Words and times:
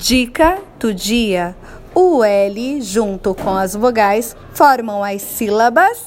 Dica 0.00 0.58
do 0.78 0.94
dia: 0.94 1.54
o 1.94 2.24
L 2.24 2.80
junto 2.80 3.34
com 3.34 3.54
as 3.54 3.74
vogais 3.74 4.34
formam 4.54 5.04
as 5.04 5.20
sílabas 5.20 6.06